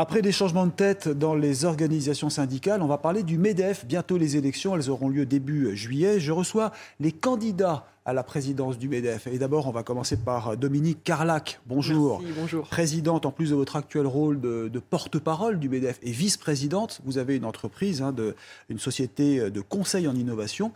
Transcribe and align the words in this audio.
Après 0.00 0.22
des 0.22 0.30
changements 0.30 0.66
de 0.66 0.70
tête 0.70 1.08
dans 1.08 1.34
les 1.34 1.64
organisations 1.64 2.30
syndicales, 2.30 2.82
on 2.82 2.86
va 2.86 2.98
parler 2.98 3.24
du 3.24 3.36
MEDEF. 3.36 3.84
Bientôt 3.84 4.16
les 4.16 4.36
élections, 4.36 4.76
elles 4.76 4.90
auront 4.90 5.08
lieu 5.08 5.26
début 5.26 5.76
juillet. 5.76 6.20
Je 6.20 6.30
reçois 6.30 6.70
les 7.00 7.10
candidats 7.10 7.84
à 8.04 8.12
la 8.12 8.22
présidence 8.22 8.78
du 8.78 8.88
MEDEF. 8.88 9.26
Et 9.26 9.38
d'abord, 9.38 9.66
on 9.66 9.72
va 9.72 9.82
commencer 9.82 10.16
par 10.16 10.56
Dominique 10.56 11.02
Carlac. 11.02 11.58
Bonjour. 11.66 12.20
Merci, 12.20 12.34
bonjour. 12.38 12.68
Présidente, 12.68 13.26
en 13.26 13.32
plus 13.32 13.50
de 13.50 13.56
votre 13.56 13.74
actuel 13.74 14.06
rôle 14.06 14.40
de, 14.40 14.70
porte-parole 14.78 15.58
du 15.58 15.68
MEDEF 15.68 15.98
et 16.04 16.12
vice-présidente, 16.12 17.00
vous 17.04 17.18
avez 17.18 17.34
une 17.34 17.44
entreprise, 17.44 18.00
hein, 18.00 18.12
de, 18.12 18.36
une 18.68 18.78
société 18.78 19.50
de 19.50 19.60
conseil 19.60 20.06
en 20.06 20.14
innovation. 20.14 20.70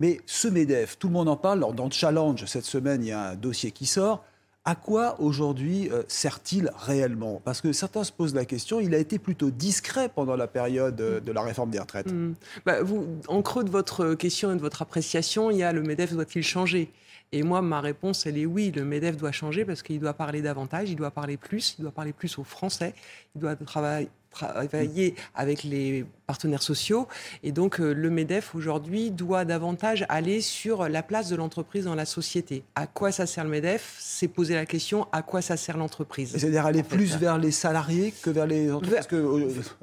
Mais 0.00 0.20
ce 0.26 0.48
MEDEF, 0.48 0.98
tout 0.98 1.06
le 1.06 1.14
monde 1.14 1.30
en 1.30 1.36
parle. 1.38 1.60
Dans 1.74 1.86
le 1.86 1.92
challenge, 1.92 2.44
cette 2.44 2.66
semaine, 2.66 3.02
il 3.02 3.08
y 3.08 3.12
a 3.12 3.30
un 3.30 3.36
dossier 3.36 3.70
qui 3.70 3.86
sort. 3.86 4.22
À 4.68 4.74
quoi 4.74 5.14
aujourd'hui 5.20 5.88
euh, 5.92 6.02
sert-il 6.08 6.72
réellement? 6.76 7.40
Parce 7.44 7.60
que 7.60 7.72
certains 7.72 8.02
se 8.02 8.10
posent 8.10 8.34
la 8.34 8.44
question, 8.44 8.80
il 8.80 8.96
a 8.96 8.98
été 8.98 9.20
plutôt 9.20 9.52
discret 9.52 10.08
pendant 10.08 10.34
la 10.34 10.48
période 10.48 11.00
euh, 11.00 11.20
de 11.20 11.30
la 11.30 11.42
réforme 11.42 11.70
des 11.70 11.78
retraites. 11.78 12.12
Hmm. 12.12 12.34
Bah, 12.64 12.78
en 13.28 13.42
creux 13.42 13.62
de 13.62 13.70
votre 13.70 14.14
question 14.14 14.50
et 14.50 14.56
de 14.56 14.60
votre 14.60 14.82
appréciation, 14.82 15.52
il 15.52 15.58
y 15.58 15.62
a 15.62 15.72
le 15.72 15.82
MEDEF 15.82 16.14
doit-il 16.14 16.42
changer? 16.42 16.90
Et 17.30 17.44
moi, 17.44 17.62
ma 17.62 17.80
réponse, 17.80 18.26
elle 18.26 18.38
est 18.38 18.46
oui, 18.46 18.72
le 18.74 18.84
MEDEF 18.84 19.16
doit 19.16 19.30
changer 19.30 19.64
parce 19.64 19.84
qu'il 19.84 20.00
doit 20.00 20.14
parler 20.14 20.42
davantage, 20.42 20.90
il 20.90 20.96
doit 20.96 21.12
parler 21.12 21.36
plus, 21.36 21.76
il 21.78 21.82
doit 21.82 21.92
parler 21.92 22.12
plus 22.12 22.36
aux 22.36 22.44
Français, 22.44 22.92
il 23.36 23.40
doit 23.42 23.54
travailler, 23.54 24.08
travailler 24.36 25.14
avec 25.34 25.62
les 25.64 26.04
partenaires 26.26 26.62
sociaux. 26.62 27.06
Et 27.42 27.52
donc, 27.52 27.80
euh, 27.80 27.92
le 27.92 28.10
MEDEF, 28.10 28.54
aujourd'hui, 28.54 29.10
doit 29.10 29.44
davantage 29.44 30.04
aller 30.08 30.40
sur 30.40 30.88
la 30.88 31.02
place 31.02 31.28
de 31.28 31.36
l'entreprise 31.36 31.84
dans 31.84 31.94
la 31.94 32.04
société. 32.04 32.64
À 32.74 32.86
quoi 32.86 33.12
ça 33.12 33.26
sert 33.26 33.44
le 33.44 33.50
MEDEF? 33.50 33.96
C'est 33.98 34.28
poser 34.28 34.54
la 34.54 34.66
question 34.66 35.06
à 35.12 35.22
quoi 35.22 35.40
ça 35.40 35.56
sert 35.56 35.76
l'entreprise? 35.76 36.32
C'est-à-dire 36.32 36.66
aller 36.66 36.82
plus 36.82 37.16
vers 37.16 37.38
les 37.38 37.52
salariés 37.52 38.12
que 38.22 38.30
vers 38.30 38.46
les 38.46 38.72
entreprises 38.72 39.06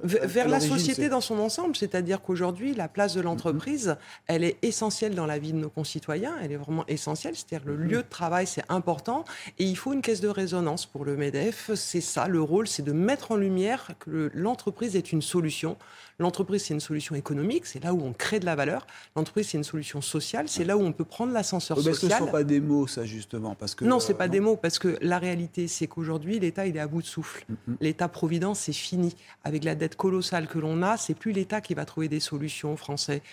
Vers, 0.03 0.27
vers 0.27 0.47
la 0.47 0.59
société 0.59 1.09
dans 1.09 1.21
son 1.21 1.39
ensemble. 1.39 1.75
C'est-à-dire 1.75 2.21
qu'aujourd'hui, 2.21 2.73
la 2.73 2.87
place 2.87 3.13
de 3.13 3.19
mhm. 3.19 3.25
l'entreprise, 3.25 3.95
elle 4.27 4.43
est 4.43 4.57
essentielle 4.61 5.15
dans 5.15 5.25
la 5.25 5.39
vie 5.39 5.53
de 5.53 5.57
nos 5.57 5.69
concitoyens. 5.69 6.35
Elle 6.41 6.51
est 6.51 6.57
vraiment 6.57 6.85
essentielle. 6.87 7.35
C'est-à-dire 7.35 7.65
le 7.65 7.77
mhm. 7.77 7.87
lieu 7.87 7.97
de 7.97 8.09
travail, 8.09 8.47
c'est 8.47 8.65
important. 8.69 9.23
Et 9.59 9.63
il 9.63 9.77
faut 9.77 9.93
une 9.93 10.01
caisse 10.01 10.21
de 10.21 10.27
résonance 10.27 10.85
pour 10.85 11.05
le 11.05 11.15
MEDEF. 11.15 11.71
C'est 11.75 12.01
ça, 12.01 12.27
le 12.27 12.41
rôle, 12.41 12.67
c'est 12.67 12.83
de 12.83 12.91
mettre 12.91 13.31
en 13.31 13.37
lumière 13.37 13.91
que 13.99 14.29
l'entreprise 14.43 14.95
est 14.95 15.11
une 15.11 15.21
solution. 15.21 15.77
L'entreprise, 16.19 16.65
c'est 16.65 16.75
une 16.75 16.79
solution 16.79 17.15
économique, 17.15 17.65
c'est 17.65 17.83
là 17.83 17.93
où 17.93 18.01
on 18.03 18.13
crée 18.13 18.39
de 18.39 18.45
la 18.45 18.55
valeur. 18.55 18.85
L'entreprise, 19.15 19.47
c'est 19.49 19.57
une 19.57 19.63
solution 19.63 20.01
sociale, 20.01 20.47
c'est 20.47 20.63
là 20.63 20.77
où 20.77 20.81
on 20.81 20.91
peut 20.91 21.05
prendre 21.05 21.33
l'ascenseur 21.33 21.77
social. 21.77 21.95
ce 21.95 22.05
ne 22.05 22.11
sont 22.11 22.31
pas 22.31 22.43
des 22.43 22.59
mots, 22.59 22.85
ça, 22.85 23.03
justement 23.03 23.55
parce 23.55 23.73
que, 23.73 23.83
Non, 23.85 23.99
ce 23.99 24.09
n'est 24.09 24.17
pas 24.17 24.27
des 24.27 24.39
mots, 24.39 24.55
parce 24.55 24.77
que 24.77 24.97
la 25.01 25.17
réalité, 25.17 25.67
c'est 25.67 25.87
qu'aujourd'hui, 25.87 26.39
l'État, 26.39 26.67
il 26.67 26.77
est 26.77 26.79
à 26.79 26.87
bout 26.87 27.01
de 27.01 27.07
souffle. 27.07 27.45
Mm-hmm. 27.49 27.75
L'État-providence, 27.81 28.59
c'est 28.59 28.73
fini. 28.73 29.15
Avec 29.43 29.63
la 29.63 29.73
dette 29.73 29.95
colossale 29.95 30.47
que 30.47 30.59
l'on 30.59 30.83
a, 30.83 30.97
c'est 30.97 31.15
plus 31.15 31.31
l'État 31.31 31.61
qui 31.61 31.73
va 31.73 31.85
trouver 31.85 32.09
des 32.09 32.19
solutions 32.19 32.73
aux 32.73 32.77
Français. 32.77 33.23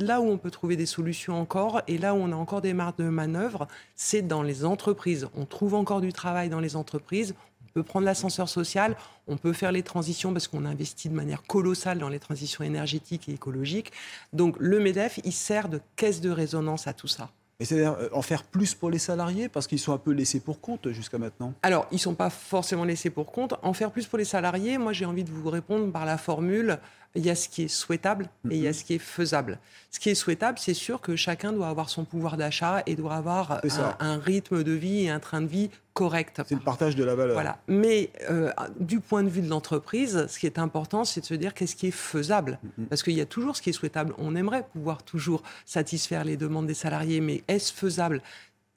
Là 0.00 0.20
où 0.20 0.24
on 0.24 0.36
peut 0.36 0.50
trouver 0.50 0.76
des 0.76 0.86
solutions 0.86 1.40
encore, 1.40 1.80
et 1.88 1.96
là 1.96 2.14
où 2.14 2.18
on 2.18 2.32
a 2.32 2.36
encore 2.36 2.60
des 2.60 2.74
marques 2.74 2.98
de 2.98 3.08
manœuvre, 3.08 3.66
c'est 3.94 4.22
dans 4.22 4.42
les 4.42 4.64
entreprises. 4.64 5.28
On 5.36 5.46
trouve 5.46 5.74
encore 5.74 6.02
du 6.02 6.12
travail 6.12 6.50
dans 6.50 6.60
les 6.60 6.76
entreprises 6.76 7.34
peut 7.76 7.82
prendre 7.82 8.06
l'ascenseur 8.06 8.48
social, 8.48 8.96
on 9.26 9.36
peut 9.36 9.52
faire 9.52 9.70
les 9.70 9.82
transitions 9.82 10.32
parce 10.32 10.48
qu'on 10.48 10.64
investit 10.64 11.10
de 11.10 11.14
manière 11.14 11.42
colossale 11.42 11.98
dans 11.98 12.08
les 12.08 12.18
transitions 12.18 12.64
énergétiques 12.64 13.28
et 13.28 13.32
écologiques. 13.32 13.92
Donc 14.32 14.56
le 14.58 14.80
MEDEF, 14.80 15.20
il 15.24 15.32
sert 15.32 15.68
de 15.68 15.82
caisse 15.94 16.22
de 16.22 16.30
résonance 16.30 16.86
à 16.86 16.94
tout 16.94 17.06
ça. 17.06 17.28
Et 17.60 17.66
c'est-à-dire 17.66 17.96
euh, 18.00 18.08
en 18.12 18.22
faire 18.22 18.44
plus 18.44 18.74
pour 18.74 18.88
les 18.88 18.98
salariés 18.98 19.50
parce 19.50 19.66
qu'ils 19.66 19.78
sont 19.78 19.92
un 19.92 19.98
peu 19.98 20.12
laissés 20.12 20.40
pour 20.40 20.62
compte 20.62 20.90
jusqu'à 20.90 21.18
maintenant? 21.18 21.52
Alors, 21.62 21.86
ils 21.90 21.96
ne 21.96 22.00
sont 22.00 22.14
pas 22.14 22.30
forcément 22.30 22.84
laissés 22.84 23.10
pour 23.10 23.30
compte. 23.30 23.54
En 23.62 23.74
faire 23.74 23.90
plus 23.90 24.06
pour 24.06 24.16
les 24.16 24.24
salariés, 24.24 24.78
moi 24.78 24.94
j'ai 24.94 25.04
envie 25.04 25.24
de 25.24 25.30
vous 25.30 25.50
répondre 25.50 25.92
par 25.92 26.06
la 26.06 26.16
formule 26.16 26.78
il 27.16 27.24
y 27.24 27.30
a 27.30 27.34
ce 27.34 27.48
qui 27.48 27.62
est 27.64 27.68
souhaitable 27.68 28.28
et 28.50 28.56
il 28.56 28.62
y 28.62 28.66
a 28.66 28.70
mhm. 28.70 28.74
ce 28.74 28.84
qui 28.84 28.94
est 28.94 28.98
faisable. 28.98 29.58
Ce 29.90 29.98
qui 29.98 30.10
est 30.10 30.14
souhaitable, 30.14 30.58
c'est 30.58 30.74
sûr 30.74 31.00
que 31.00 31.16
chacun 31.16 31.52
doit 31.52 31.68
avoir 31.68 31.88
son 31.88 32.04
pouvoir 32.04 32.36
d'achat 32.36 32.82
et 32.86 32.94
doit 32.94 33.14
avoir 33.14 33.60
un, 34.00 34.18
rythme 34.18 34.62
de 34.62 34.72
vie 34.72 35.04
et 35.04 35.10
un 35.10 35.20
train 35.20 35.40
de 35.40 35.46
vie 35.46 35.70
correct. 35.94 36.42
C'est 36.46 36.54
le 36.54 36.60
partage 36.60 36.96
de 36.96 37.04
la 37.04 37.14
valeur. 37.14 37.34
Voilà. 37.34 37.58
Mais 37.66 38.10
euh, 38.30 38.52
du 38.78 39.00
point 39.00 39.22
de 39.22 39.30
vue 39.30 39.40
de 39.40 39.48
l'entreprise, 39.48 40.26
ce 40.28 40.38
qui 40.38 40.44
est 40.44 40.58
important, 40.58 41.04
c'est 41.04 41.22
de 41.22 41.26
se 41.26 41.34
dire 41.34 41.54
qu'est-ce 41.54 41.76
qui 41.76 41.86
est 41.86 41.92
faisable. 41.92 42.58
Mhm. 42.78 42.86
Parce 42.86 43.02
qu'il 43.02 43.14
y 43.14 43.20
a 43.22 43.26
toujours 43.26 43.56
ce 43.56 43.62
qui 43.62 43.70
est 43.70 43.74
souhaitable. 43.74 44.12
On 44.18 44.36
aimerait 44.36 44.66
pouvoir 44.72 45.02
toujours 45.02 45.42
satisfaire 45.64 46.24
les 46.24 46.36
demandes 46.36 46.66
des 46.66 46.74
salariés, 46.74 47.20
mais 47.20 47.42
est-ce 47.48 47.72
faisable? 47.72 48.20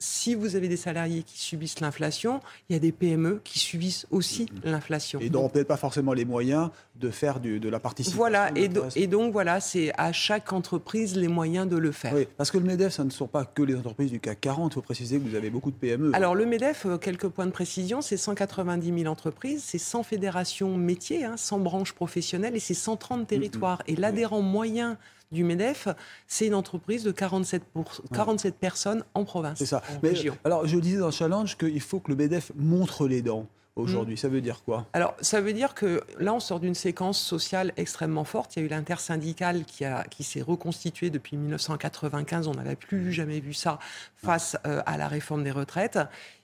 Si 0.00 0.34
vous 0.34 0.56
avez 0.56 0.66
des 0.66 0.78
salariés 0.78 1.22
qui 1.22 1.38
subissent 1.38 1.80
l'inflation, 1.80 2.40
il 2.68 2.72
y 2.72 2.76
a 2.76 2.78
des 2.78 2.90
PME 2.90 3.40
qui 3.44 3.58
subissent 3.58 4.06
aussi 4.10 4.46
mm-hmm. 4.46 4.70
l'inflation. 4.70 5.20
Et 5.20 5.28
donc, 5.28 5.52
peut-être 5.52 5.68
pas 5.68 5.76
forcément 5.76 6.14
les 6.14 6.24
moyens 6.24 6.70
de 6.96 7.10
faire 7.10 7.38
de 7.38 7.68
la 7.68 7.80
participation. 7.80 8.16
Voilà, 8.16 8.50
et, 8.56 8.70
et, 8.96 9.06
donc 9.06 9.32
voilà, 9.32 9.60
c'est 9.60 9.92
à 9.98 10.12
chaque 10.12 10.52
entreprise 10.52 11.16
les 11.16 11.28
moyens 11.28 11.68
de 11.68 11.76
le 11.76 11.92
faire. 11.92 12.14
Oui, 12.14 12.26
parce 12.36 12.50
que 12.50 12.58
le 12.58 12.64
MEDEF, 12.64 12.92
ça 12.92 13.04
ne 13.04 13.10
sont 13.10 13.26
pas 13.26 13.44
que 13.44 13.62
les 13.62 13.76
entreprises 13.76 14.10
du 14.10 14.20
CAC 14.20 14.40
40, 14.40 14.72
il 14.72 14.74
faut 14.74 14.82
préciser 14.82 15.18
que 15.18 15.28
vous 15.28 15.34
avez 15.34 15.50
beaucoup 15.50 15.70
de 15.70 15.76
PME. 15.76 16.12
Alors 16.14 16.34
le 16.34 16.46
MEDEF, 16.46 16.86
euh, 16.86 16.98
quelques 16.98 17.28
points 17.28 17.46
de 17.46 17.50
précision, 17.50 18.00
c'est 18.00 18.16
190 18.16 19.02
000 19.02 19.10
entreprises, 19.10 19.62
c'est 19.64 19.78
100 19.78 20.02
fédérations 20.02 20.76
métiers, 20.76 21.26
100 21.36 21.56
hein, 21.56 21.58
branches 21.60 21.92
professionnelles 21.92 22.56
et 22.56 22.60
c'est 22.60 22.74
130 22.74 23.26
territoires. 23.26 23.80
Mm-hmm. 23.80 23.92
Et 23.92 23.96
l'adhérent 23.96 24.40
moyen 24.40 24.98
du 25.32 25.44
MEDEF, 25.44 25.88
c'est 26.26 26.46
une 26.46 26.54
entreprise 26.54 27.04
de 27.04 27.12
47, 27.12 27.64
pour, 27.64 28.02
47 28.12 28.56
personnes 28.56 29.04
en 29.14 29.24
province. 29.24 29.58
C'est 29.58 29.66
ça. 29.66 29.82
Mais, 30.02 30.12
alors, 30.44 30.66
je 30.66 30.78
disais 30.78 30.98
dans 30.98 31.06
le 31.06 31.12
challenge 31.12 31.56
qu'il 31.56 31.80
faut 31.80 32.00
que 32.00 32.10
le 32.10 32.16
MEDEF 32.16 32.52
montre 32.56 33.06
les 33.06 33.22
dents 33.22 33.46
aujourd'hui. 33.76 34.14
Mm. 34.14 34.18
Ça 34.18 34.28
veut 34.28 34.40
dire 34.40 34.62
quoi? 34.64 34.86
Alors, 34.92 35.14
ça 35.20 35.40
veut 35.40 35.52
dire 35.52 35.74
que 35.74 36.02
là, 36.18 36.34
on 36.34 36.40
sort 36.40 36.60
d'une 36.60 36.74
séquence 36.74 37.20
sociale 37.20 37.72
extrêmement 37.76 38.24
forte. 38.24 38.56
Il 38.56 38.60
y 38.60 38.62
a 38.62 38.66
eu 38.66 38.68
l'intersyndicale 38.68 39.64
qui, 39.64 39.84
qui 40.10 40.24
s'est 40.24 40.42
reconstituée 40.42 41.10
depuis 41.10 41.36
1995. 41.36 42.48
On 42.48 42.54
n'avait 42.54 42.76
plus 42.76 43.12
jamais 43.12 43.40
vu 43.40 43.54
ça 43.54 43.78
face 44.16 44.56
euh, 44.66 44.82
à 44.86 44.96
la 44.96 45.08
réforme 45.08 45.44
des 45.44 45.50
retraites 45.50 45.98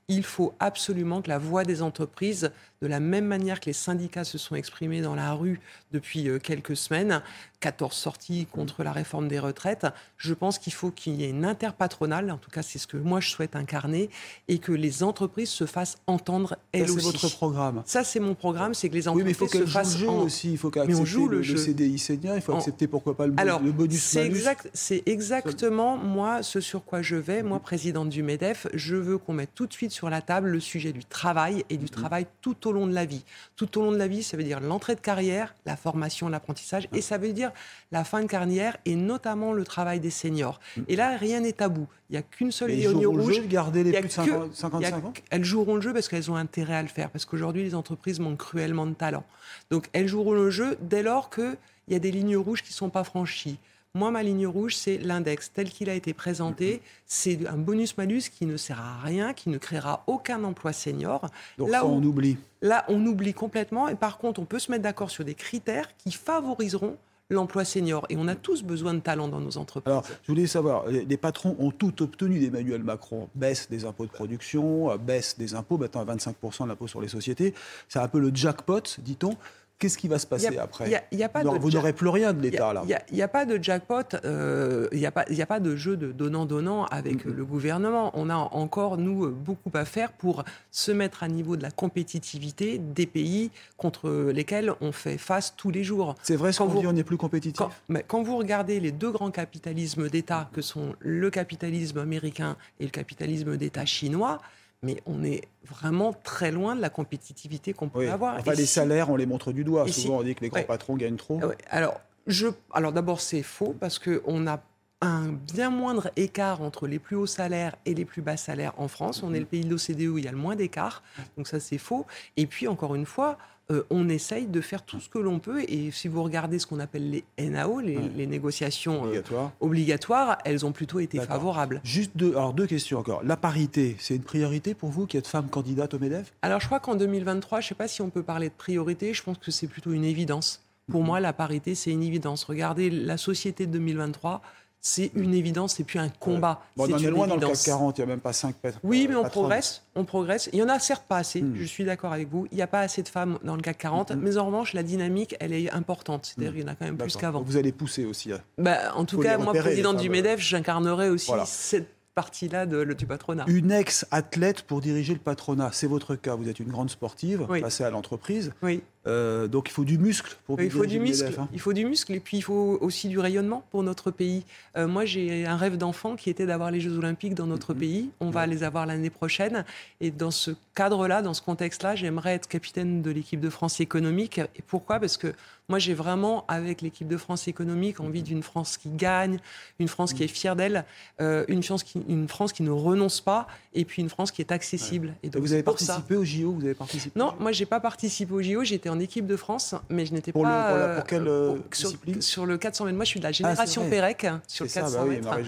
il 0.09 0.23
faut 0.23 0.55
absolument 0.61 1.21
que 1.21 1.29
la 1.29 1.39
voix 1.39 1.65
des 1.65 1.83
entreprises, 1.83 2.53
de 2.81 2.87
la 2.87 3.01
même 3.01 3.25
manière 3.25 3.59
que 3.59 3.67
les 3.67 3.73
syndicats 3.73 4.23
se 4.23 4.39
sont 4.39 4.55
exprimés 4.55 5.01
dans 5.01 5.17
la 5.17 5.33
rue 5.33 5.61
depuis 5.93 6.29
euh, 6.29 6.39
quelques 6.39 6.77
semaines, 6.77 7.23
14 7.61 7.93
sorties 7.93 8.47
contre 8.53 8.85
la 8.85 8.93
réforme 8.93 9.27
des 9.27 9.41
retraites, 9.41 9.87
je 10.19 10.35
pense 10.35 10.59
qu'il 10.59 10.73
faut 10.73 10.91
qu'il 10.91 11.15
y 11.15 11.25
ait 11.25 11.31
une 11.31 11.45
interpatronale, 11.45 12.31
en 12.31 12.37
tout 12.37 12.51
cas 12.51 12.63
c'est 12.63 12.79
ce 12.79 12.87
que 12.87 12.97
moi 12.97 13.19
je 13.19 13.31
souhaite 13.31 13.57
incarner, 13.57 14.11
et 14.47 14.59
que 14.59 14.73
les 14.73 15.03
entreprises 15.03 15.49
se 15.49 15.67
fassent 15.67 15.97
entendre 16.07 16.57
elles 16.73 16.91
aussi. 16.91 17.07
C'est 17.07 17.13
votre 17.23 17.35
programme. 17.35 17.83
Ça 17.87 18.05
c'est 18.05 18.21
mon 18.21 18.35
programme, 18.35 18.75
c'est 18.75 18.89
que 18.89 18.95
les 18.95 19.09
entreprises 19.09 19.37
oui, 19.41 19.43
mais 19.43 19.47
il 19.47 19.51
faut 19.51 19.67
se 19.67 19.73
fassent 19.73 19.97
jeu 19.97 20.09
aussi, 20.09 20.53
il 20.53 20.59
faut 20.59 20.71
qu'accepter 20.71 21.19
le, 21.19 21.29
le, 21.29 21.39
le, 21.39 21.57
CDI 21.57 21.99
senior, 21.99 22.37
il 22.37 22.43
faut 22.43 22.55
accepter 22.55 22.87
pourquoi 22.87 23.17
pas 23.17 23.27
le, 23.27 23.35
Alors, 23.39 23.61
le 23.61 23.73
bonus 23.73 24.03
c'est 24.03 24.25
exact, 24.25 24.69
c'est 24.73 25.03
exactement 25.07 25.97
moi 25.97 26.43
ce 26.43 26.61
sur 26.61 26.85
quoi 26.85 27.03
je 27.03 27.17
vais, 27.17 27.43
moi 27.43 27.59
présidente 27.59 28.11
du 28.11 28.23
MEDEF, 28.23 28.69
je 28.75 28.95
veux 28.95 29.19
qu'on 29.19 29.33
mette 29.33 29.55
tout 29.55 29.67
de 29.67 29.73
suite 29.73 29.96
sur 29.97 30.11
la 30.11 30.21
table 30.21 30.49
le 30.51 30.61
sujet 30.61 30.93
du 30.93 31.05
travail 31.05 31.65
et 31.71 31.79
du 31.79 31.85
mhm. 31.85 31.91
travail 31.91 32.27
tout 32.43 32.69
au 32.69 32.73
long 32.73 32.87
de 32.87 32.93
la 32.93 33.07
vie. 33.07 33.25
Tout 33.57 33.79
au 33.79 33.83
long 33.83 33.93
de 33.93 33.97
la 33.97 34.09
vie, 34.09 34.23
ça 34.23 34.37
veut 34.37 34.45
dire 34.45 34.61
l'entrée 34.61 34.95
de 34.95 35.01
carrière, 35.01 35.55
la 35.65 35.75
formation, 35.75 36.29
l'apprentissage, 36.29 36.87
et 36.93 37.01
ça 37.01 37.17
veut 37.17 37.33
dire 37.33 37.51
la 37.93 38.05
fin 38.05 38.21
de 38.21 38.27
carrière 38.27 38.77
et 38.85 38.95
notamment 38.95 39.55
le 39.55 39.65
travail 39.65 39.99
des 39.99 40.11
seniors. 40.11 40.61
Mhm. 40.77 40.85
Et 40.89 40.97
là, 40.97 41.17
rien 41.17 41.41
n'est 41.41 41.53
tabou. 41.53 41.87
Il 42.11 42.13
n'y 42.13 42.19
a 42.19 42.23
qu'une 42.23 42.53
seule 42.53 42.71
ligne 42.71 43.07
rouge. 43.07 43.35
Jeu 43.35 43.43
de 43.43 43.47
garder 43.47 43.83
les 43.85 43.93
plus 43.93 44.09
de 44.09 44.13
55 44.53 45.05
ans 45.05 45.13
Elles 45.31 45.45
joueront 45.45 45.77
le 45.77 45.81
jeu 45.81 45.95
parce 45.95 46.09
qu'elles 46.09 46.31
ont 46.31 46.37
intérêt 46.37 46.77
à 46.77 46.83
le 46.83 46.89
faire, 46.89 47.11
parce 47.11 47.25
qu'aujourd'hui, 47.25 47.63
les 47.63 47.75
entreprises 47.75 48.21
manquent 48.21 48.39
cruellement 48.39 48.87
de 48.87 48.95
talent. 48.95 49.25
Donc, 49.71 49.89
elles 49.95 50.09
joueront 50.09 50.35
le 50.35 50.51
jeu 50.51 50.77
dès 50.83 51.03
lors 51.03 51.31
qu'il 51.31 51.57
y 51.89 51.95
a 51.95 51.99
des 51.99 52.13
lignes 52.13 52.37
rouges 52.37 52.63
qui 52.63 52.71
ne 52.71 52.75
sont 52.75 52.91
pas 52.91 53.03
franchies. 53.03 53.59
Moi, 53.97 54.11
ma 54.11 54.23
ligne 54.23 54.47
rouge, 54.47 54.77
c'est 54.77 54.99
l'index 54.99 55.51
tel 55.55 55.71
qu'il 55.71 55.89
a 55.89 55.95
été 55.95 56.13
présenté. 56.13 56.83
C'est 57.07 57.47
un 57.47 57.57
bonus-malus 57.57 58.29
qui 58.29 58.45
ne 58.45 58.59
sert 58.59 58.79
à 58.79 59.01
rien, 59.01 59.33
qui 59.33 59.49
ne 59.49 59.57
créera 59.57 60.05
aucun 60.07 60.45
emploi 60.45 60.75
senior. 60.75 61.31
Donc 61.57 61.71
là, 61.71 61.87
on 61.87 62.03
oublie. 62.03 62.37
Là, 62.61 62.85
on 62.89 63.07
oublie 63.07 63.33
complètement. 63.33 63.89
Et 63.89 63.95
par 63.95 64.19
contre, 64.19 64.39
on 64.39 64.45
peut 64.45 64.59
se 64.59 64.71
mettre 64.71 64.83
d'accord 64.83 65.09
sur 65.09 65.25
des 65.25 65.33
critères 65.33 65.97
qui 65.97 66.13
favoriseront 66.13 66.99
l'emploi 67.31 67.65
senior. 67.65 68.05
Et 68.11 68.19
on 68.19 68.29
a 68.29 68.35
tous 68.35 68.63
besoin 68.63 68.93
de 68.93 69.01
talent 69.01 69.29
dans 69.29 69.41
nos 69.41 69.57
entreprises. 69.57 69.91
Alors, 69.91 70.05
je 70.25 70.31
voulais 70.31 70.47
savoir, 70.47 70.87
les 70.89 71.17
patrons 71.17 71.57
ont 71.59 71.71
tout 71.71 72.03
obtenu 72.03 72.39
d'Emmanuel 72.39 72.83
Macron. 72.83 73.31
Baisse 73.35 73.71
des 73.71 73.87
impôts 73.87 74.05
de 74.05 74.11
production, 74.11 74.95
baisse 74.99 75.39
des 75.39 75.55
impôts, 75.55 75.79
maintenant 75.79 76.03
à 76.03 76.15
25% 76.17 76.65
de 76.65 76.69
l'impôt 76.69 76.87
sur 76.87 77.01
les 77.01 77.09
sociétés. 77.09 77.55
C'est 77.89 77.99
un 77.99 78.09
peu 78.09 78.21
le 78.21 78.31
jackpot, 78.35 78.83
dit-on. 78.99 79.39
Qu'est-ce 79.79 79.99
qui 79.99 80.09
va 80.09 80.19
se 80.19 80.27
passer 80.27 80.57
après 80.57 80.91
y 81.13 81.23
a 81.23 81.29
pas 81.29 81.43
Vous 81.43 81.71
n'aurez 81.71 81.93
plus 81.93 82.09
rien 82.09 82.33
de 82.33 82.41
l'État, 82.41 82.73
là. 82.73 82.83
Il 83.11 83.15
n'y 83.15 83.23
a, 83.23 83.29
pas 83.29 83.45
de 83.45 83.63
jackpot, 83.63 84.17
euh, 84.25 84.89
il 84.93 84.99
n'y 84.99 85.07
a, 85.07 85.11
pas, 85.47 85.61
de 85.61 85.77
jeu 85.77 85.97
de 85.97 86.13
donnant-donnant 86.13 86.87
avec 86.87 87.25
le 87.25 87.45
gouvernement. 87.45 88.11
On 88.15 88.31
a 88.31 88.37
encore, 88.37 88.97
nous, 88.97 89.31
beaucoup 89.31 89.71
à 89.75 89.85
faire 89.85 90.13
pour 90.13 90.45
se 90.71 90.93
mettre 90.93 91.23
à 91.23 91.29
niveau 91.29 91.57
de 91.57 91.63
la 91.63 91.71
compétitivité 91.71 92.79
des 92.79 93.07
pays 93.07 93.51
contre 93.77 94.31
lesquels 94.33 94.73
on 94.81 94.93
fait 94.93 95.19
face 95.19 95.55
tous 95.57 95.71
les 95.71 95.85
jours. 95.85 96.15
C'est 96.23 96.37
vrai, 96.37 96.53
ce 96.53 96.59
qu'on 96.59 96.81
dit, 96.81 96.87
on 96.87 96.97
est 96.97 97.05
plus 97.05 97.19
compétitif 97.19 97.59
quand, 97.59 97.71
mais 97.89 98.05
quand 98.07 98.23
vous 98.23 98.39
regardez 98.39 98.81
les 98.81 98.93
deux 98.93 99.11
grands 99.11 99.31
capitalismes 99.31 100.09
d'État, 100.09 100.49
que 100.53 100.63
sont 100.63 100.95
le 101.01 101.31
capitalisme 101.31 101.99
américain 101.99 102.57
et 102.81 102.85
le 102.85 102.91
capitalisme 102.91 103.57
d'État 103.57 103.85
chinois, 103.85 104.39
mais 104.87 105.03
on 105.05 105.25
est 105.25 105.43
vraiment 105.69 106.13
très 106.13 106.53
loin 106.53 106.77
de 106.77 106.81
la 106.81 106.91
compétitivité 106.91 107.73
qu'on 107.73 107.89
peut 107.89 108.09
avoir. 108.09 108.37
Enfin, 108.39 108.55
les 108.55 108.67
salaires, 108.67 109.11
on 109.11 109.17
les 109.17 109.27
montre 109.27 109.53
du 109.53 109.65
doigt. 109.65 109.87
Souvent, 109.89 110.19
on 110.19 110.23
dit 110.23 110.35
que 110.35 110.43
les 110.43 110.49
grands 110.49 110.63
patrons 110.63 110.97
gagnent 110.97 111.17
trop. 111.17 111.41
Alors, 111.69 112.01
je... 112.27 112.47
Alors 112.73 112.93
d'abord, 112.93 113.21
c'est 113.21 113.43
faux 113.43 113.75
parce 113.79 113.99
qu'on 113.99 114.47
a 114.47 114.63
un 115.03 115.29
bien 115.29 115.71
moindre 115.71 116.11
écart 116.17 116.63
entre 116.63 116.87
les 116.87 116.99
plus 116.99 117.17
hauts 117.17 117.27
salaires 117.27 117.77
et 117.85 117.95
les 117.95 118.05
plus 118.05 118.23
bas 118.23 118.37
salaires 118.37 118.73
en 118.79 118.89
France. 118.89 119.23
On 119.23 119.35
est 119.35 119.41
le 119.41 119.45
pays 119.45 119.65
de 119.65 119.71
l'OCDE 119.71 120.09
où 120.09 120.19
il 120.19 120.25
y 120.25 120.29
a 120.29 120.33
le 120.33 120.39
moins 120.39 120.57
d'écart, 120.57 121.03
donc 121.37 121.49
ça 121.49 121.61
c'est 121.61 121.79
faux. 121.79 122.07
Et 122.37 122.47
puis 122.47 122.67
encore 122.67 122.95
une 122.95 123.05
fois, 123.05 123.37
euh, 123.73 123.83
on 123.91 124.09
essaye 124.09 124.47
de 124.47 124.61
faire 124.61 124.85
tout 124.85 125.01
ce 125.01 125.09
que 125.09 125.19
l'on 125.19 125.41
peut. 125.41 125.63
Et 125.69 125.91
si 125.91 126.07
vous 126.07 126.23
regardez 126.23 126.59
ce 126.59 126.67
qu'on 126.67 126.79
appelle 126.79 127.11
les 127.11 127.51
NAO, 127.51 127.81
les, 127.81 128.27
négociations 128.27 129.07
euh, 129.07 129.23
obligatoires. 129.61 130.39
elles 130.45 130.65
ont 130.65 130.73
plutôt 130.73 131.01
été 131.01 131.19
favorables. 131.21 131.81
Juste 131.83 132.13
deux, 132.15 132.31
alors 132.31 132.53
deux 132.53 132.67
questions 132.67 132.99
encore. 132.99 133.25
La 133.25 133.37
parité, 133.37 133.97
c'est 133.99 134.15
une 134.15 134.23
priorité 134.23 134.75
pour 134.75 134.91
vous 134.91 135.07
qui 135.07 135.17
êtes 135.17 135.27
femme 135.27 135.49
candidate 135.49 135.95
au 135.95 135.99
MEDEF? 135.99 136.33
Alors 136.43 136.61
je 136.61 136.67
crois 136.67 136.81
qu'en 136.81 136.95
2023, 136.95 137.61
je 137.61 137.67
ne 137.67 137.69
sais 137.69 137.75
pas 137.75 137.89
si 137.89 138.03
on 138.03 138.11
peut 138.11 138.23
parler 138.23 138.49
de 138.49 138.55
priorité, 138.55 139.13
je 139.15 139.23
pense 139.23 139.39
que 139.39 139.51
c'est 139.51 139.67
plutôt 139.67 139.93
une 139.93 140.05
évidence. 140.05 140.63
Pour 140.91 141.01
mhm. 141.01 141.07
moi, 141.07 141.21
la 141.21 141.33
parité, 141.33 141.75
c'est 141.75 141.91
une 141.91 142.03
évidence. 142.03 142.45
Regardez 142.45 142.91
la 142.91 143.17
société 143.17 143.67
de 143.67 143.73
2023 143.73 144.43
c'est 144.87 145.11
une 145.17 145.35
évidence, 145.35 145.75
c'est 145.75 145.85
plus 145.85 145.99
un 145.99 146.09
combat. 146.09 146.63
Bon, 146.77 146.85
on 146.89 146.97
est 146.97 147.11
loin 147.11 147.27
dans 147.27 147.35
le 147.35 147.41
CAC 147.41 147.59
40, 147.65 147.99
il 147.99 148.01
n'y 148.01 148.05
a 148.05 148.07
même 148.07 148.21
pas 148.21 148.33
5 148.33 148.55
pètres. 148.55 148.79
Oui, 148.85 149.07
mais 149.09 149.17
on 149.17 149.25
progresse, 149.25 149.83
on 149.97 150.05
progresse. 150.05 150.49
Il 150.53 150.61
y 150.61 150.63
en 150.63 150.69
a 150.69 150.79
certes 150.79 151.05
pas 151.09 151.17
assez, 151.17 151.43
hmm. 151.43 151.57
je 151.57 151.65
suis 151.65 151.85
d'accord 151.85 152.13
avec 152.13 152.31
vous. 152.31 152.47
Il 152.53 152.57
n'y 152.57 152.63
a 152.63 152.69
pas 152.69 152.81
assez 152.81 153.03
de 153.03 153.09
femmes 153.09 153.41
dans 153.43 153.57
le 153.57 153.63
CAC 153.63 153.79
40, 153.79 154.13
hmm. 154.13 154.21
mais 154.21 154.37
en 154.37 154.47
revanche, 154.47 154.75
la 154.75 154.85
dynamique, 154.85 155.35
elle 155.41 155.53
est 155.53 155.73
importante. 155.73 156.27
C'est-à-dire 156.27 156.53
qu'il 156.53 156.63
y 156.63 156.65
en 156.65 156.69
a 156.69 156.77
quand 156.77 156.85
même 156.85 156.97
plus 156.97 157.17
qu'avant. 157.17 157.43
Vous 157.43 157.57
allez 157.57 157.73
pousser 157.73 158.05
aussi. 158.05 158.33
Hein. 158.33 158.39
Bah, 158.59 158.95
en 158.95 159.05
tout 159.05 159.19
cas, 159.19 159.39
moi, 159.39 159.53
présidente 159.55 159.97
du 159.97 160.09
MEDEF, 160.09 160.39
j'incarnerai 160.39 161.09
aussi 161.09 161.33
cette 161.47 161.89
partie-là 162.15 162.65
du 162.67 163.07
patronat. 163.07 163.45
Une 163.49 163.73
ex-athlète 163.73 164.63
pour 164.63 164.81
diriger 164.81 165.15
le 165.15 165.19
patronat, 165.19 165.71
c'est 165.73 165.89
votre 165.89 166.15
cas. 166.15 166.37
Vous 166.37 166.49
êtes 166.49 166.61
une 166.61 166.71
grande 166.71 166.91
sportive, 166.91 167.47
passée 167.61 167.83
à 167.83 167.91
l'entreprise. 167.91 168.53
Oui. 168.63 168.83
Euh, 169.07 169.47
donc 169.47 169.69
il 169.69 169.73
faut 169.73 169.85
du 169.85 169.99
muscle 169.99 170.37
pour 170.47 170.61
il 170.61 170.71
faut 170.71 170.87
du 170.87 170.99
muscle. 170.99 171.33
Hein. 171.39 171.49
Il 171.53 171.61
faut 171.61 171.73
du 171.73 171.85
muscle 171.85 172.13
et 172.13 172.21
puis 172.21 172.39
il 172.39 172.43
faut 172.43 172.79
aussi 172.81 173.09
du 173.09 173.19
rayonnement 173.19 173.65
pour 173.71 173.83
notre 173.83 174.11
pays. 174.11 174.45
Euh, 174.77 174.89
moi 174.89 175.05
j'ai 175.05 175.47
un 175.47 175.57
rêve 175.57 175.77
d'enfant 175.77 176.17
qui 176.17 176.29
était 176.31 176.47
d'avoir 176.47 176.71
les 176.71 176.81
Jeux 176.81 176.97
Olympiques 176.99 177.35
dans 177.35 177.47
notre 177.47 177.73
mhm. 177.73 177.81
pays. 177.81 178.11
On 178.21 178.31
va 178.31 178.47
les 178.47 178.65
avoir 178.65 178.87
l'année 178.87 179.11
prochaine 179.11 179.65
et 180.01 180.11
dans 180.11 180.31
ce 180.31 180.51
cadre-là, 180.75 181.23
dans 181.23 181.35
ce 181.35 181.43
contexte-là, 181.43 181.95
j'aimerais 181.95 182.35
être 182.35 182.49
capitaine 182.49 183.03
de 183.03 183.11
l'équipe 183.11 183.41
de 183.41 183.51
France 183.51 183.81
économique. 183.81 184.39
Et 184.39 184.63
pourquoi? 184.67 184.99
Parce 184.99 185.17
que 185.17 185.33
moi 185.69 185.79
j'ai 185.79 185.95
vraiment 185.95 186.45
avec 186.49 186.81
l'équipe 186.81 187.09
de 187.09 187.17
France 187.17 187.49
économique 187.49 188.01
envie 188.01 188.23
d'une 188.23 188.43
France 188.43 188.77
qui 188.77 188.91
gagne, 188.91 189.39
une 189.79 189.89
France 189.89 190.15
qui 190.15 190.25
est 190.25 190.29
fière 190.29 190.57
d'elle, 190.57 190.85
euh, 191.21 191.45
une, 191.49 191.61
qui, 191.61 192.03
une 192.09 192.29
France 192.29 192.53
qui 192.53 192.63
ne 192.63 192.71
renonce 192.71 193.21
pas 193.21 193.47
et 193.75 193.85
puis 193.85 194.03
une 194.03 194.09
France 194.09 194.31
qui 194.31 194.43
est 194.43 194.53
accessible. 194.53 195.15
Et 195.23 195.29
donc, 195.29 195.43
vous 195.43 195.53
avez 195.53 195.63
participé 195.63 196.17
au 196.17 196.25
JO 196.25 196.53
Vous 196.53 196.65
avez 196.65 196.75
participé? 196.75 197.19
Non, 197.19 197.35
moi 197.39 197.53
j'ai 197.53 197.67
pas 197.67 197.81
participé 197.81 198.33
au 198.33 198.43
JO. 198.43 198.65
J'étais 198.65 198.89
en 198.97 199.01
équipe 199.01 199.27
de 199.27 199.37
France, 199.37 199.75
mais 199.91 200.07
je 200.07 200.15
n'étais 200.15 200.33
pas. 200.33 200.39
Le, 200.39 200.87
pour, 200.87 200.95
pour 200.97 201.07
quelle 201.07 201.29
euh, 201.29 201.57
discipline? 201.71 202.23
sur, 202.23 202.47
le 202.47 202.57
400 202.57 202.87
mètres. 202.87 202.97
Moi, 202.97 203.05
je 203.05 203.11
suis 203.11 203.21
de 203.21 203.25
la 203.25 203.29
ah, 203.29 203.33
génération 203.33 203.89
Pérec 203.89 204.27
sur 204.47 204.65
le 204.65 204.71
400 204.71 204.99
bah 204.99 205.05
mètres. 205.05 205.39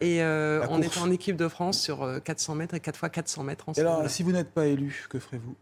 et 0.00 0.22
euh, 0.22 0.64
on 0.70 0.80
était 0.82 0.98
en 0.98 1.10
équipe 1.10 1.36
de 1.36 1.48
France 1.48 1.80
sur 1.80 2.08
400 2.24 2.52
euh, 2.52 2.56
mètres 2.56 2.74
et 2.74 2.80
4 2.80 2.96
fois 2.96 3.08
400 3.08 3.42
mètres 3.44 3.68
ensemble. 3.68 3.86
Et 3.86 3.90
alors, 3.90 4.10
si 4.10 4.22
vous 4.22 4.32
n'êtes 4.32 4.50
pas 4.50 4.66
élu, 4.66 5.06
que 5.10 5.18
ferez-vous? 5.18 5.54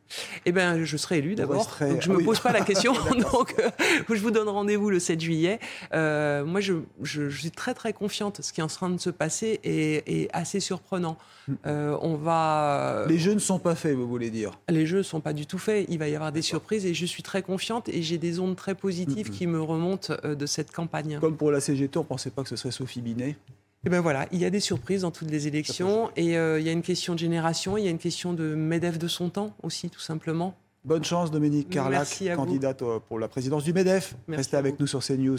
Eh 0.46 0.52
bien, 0.52 0.84
je 0.84 0.96
serai 0.96 1.18
élu 1.18 1.34
d'abord. 1.34 1.76
Donc, 1.80 2.00
je 2.00 2.10
ne 2.10 2.16
ah 2.16 2.18
me 2.18 2.24
pose 2.24 2.40
pas 2.40 2.52
la 2.52 2.62
question. 2.62 2.92
donc, 3.32 3.54
je 4.08 4.20
vous 4.20 4.30
donne 4.30 4.48
rendez-vous 4.48 4.90
le 4.90 5.00
7 5.00 5.20
juillet. 5.20 5.58
moi, 5.92 6.60
je, 6.60 6.74
je, 7.02 7.28
suis 7.28 7.50
très, 7.50 7.74
très 7.74 7.92
confiante. 7.92 8.40
Ce 8.42 8.52
qui 8.52 8.60
est 8.60 8.64
en 8.64 8.68
train 8.68 8.90
de 8.90 9.00
se 9.00 9.10
passer 9.10 9.60
est, 9.64 10.08
est 10.08 10.28
assez 10.32 10.60
surprenant. 10.60 11.16
Hmm. 11.48 11.54
on 11.64 12.14
va. 12.14 13.04
Les 13.08 13.18
jeux 13.18 13.34
ne 13.34 13.40
sont 13.40 13.58
pas 13.58 13.74
faits, 13.74 13.96
vous 13.96 14.06
voulez 14.06 14.30
dire? 14.30 14.52
Les 14.68 14.86
jeux 14.86 14.98
ne 14.98 15.02
sont 15.02 15.20
pas 15.20 15.32
du 15.32 15.46
tout 15.46 15.58
faits. 15.58 15.86
Il 15.88 15.98
va 15.98 16.08
y 16.08 16.14
avoir 16.14 16.30
des 16.30 16.42
surprises 16.42 16.86
et 16.86 16.94
je 16.94 17.06
suis 17.06 17.22
très 17.22 17.31
confiante 17.40 17.88
et 17.88 18.02
j'ai 18.02 18.19
des 18.19 18.38
ondes 18.38 18.56
très 18.56 18.75
positives 18.75 19.31
qui 19.31 19.46
me 19.46 19.62
remontent 19.62 20.12
euh, 20.25 20.34
de 20.34 20.44
cette 20.44 20.70
campagne. 20.70 21.19
Comme 21.20 21.38
pour 21.38 21.50
la 21.50 21.61
CGT, 21.61 21.96
on 21.99 22.02
ne 22.02 22.06
pensait 22.06 22.31
pas 22.31 22.43
que 22.43 22.50
ce 22.50 22.56
serait 22.56 22.73
Sophie 22.73 23.00
Binet 23.00 23.37
et 23.84 23.88
eh 23.88 23.90
ben 23.90 24.00
voilà, 24.00 24.29
il 24.31 24.38
y 24.38 24.44
a 24.44 24.50
des 24.50 24.61
surprises 24.61 25.02
dans 25.02 25.11
toutes 25.11 25.32
les 25.32 25.49
élections 25.49 26.12
et 26.14 26.38
euh, 26.38 26.61
il 26.61 26.64
y 26.64 26.69
a 26.69 26.73
une 26.73 26.82
question 26.82 27.14
de 27.14 27.19
génération, 27.19 27.76
il 27.76 27.82
y 27.84 27.88
a 27.88 27.90
une 27.90 27.99
question 27.99 28.32
de 28.32 28.55
MEDEF 28.55 28.96
de 28.96 29.08
son 29.08 29.29
temps 29.29 29.56
aussi, 29.64 29.90
tout 29.90 29.99
simplement. 29.99 30.55
Bonne 30.84 31.02
chance 31.02 31.32
Dominique 31.32 31.69
Carlac, 31.69 32.06
candidate 32.37 32.84
pour 33.08 33.19
la 33.19 33.26
présidence 33.26 33.64
du 33.64 33.73
MEDEF. 33.73 34.14
Restez 34.29 34.56
avec 34.56 34.79
nous 34.79 34.87
sur 34.87 35.00
CNews. 35.00 35.38